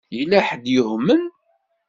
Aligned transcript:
Yella 0.17 0.39
ḥedd 0.47 0.65
yuhmen? 0.73 1.23